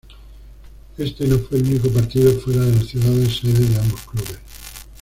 [0.97, 4.39] Este no fue el único partido fuera de las ciudades sedes de ambos clubes.